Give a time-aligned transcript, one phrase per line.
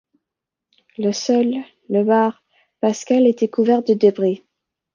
[0.97, 1.57] Le sol,
[1.89, 2.43] le bar,
[2.79, 4.43] Pasquale, étaient couverts de débris.